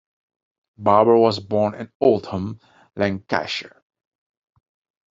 Barber 0.79 1.15
was 1.15 1.39
born 1.39 1.75
in 1.75 1.91
Oldham, 1.99 2.59
Lancashire. 2.95 3.83